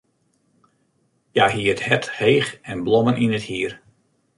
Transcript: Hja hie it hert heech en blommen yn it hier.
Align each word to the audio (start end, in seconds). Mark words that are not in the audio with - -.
Hja 1.33 1.45
hie 1.53 1.71
it 1.73 1.81
hert 1.87 2.07
heech 2.17 2.51
en 2.71 2.77
blommen 2.85 3.19
yn 3.23 3.37
it 3.39 3.45
hier. 3.49 3.73